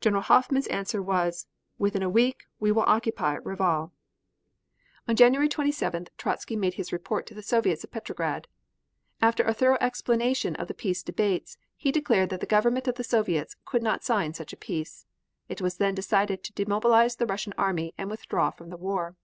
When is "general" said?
0.00-0.22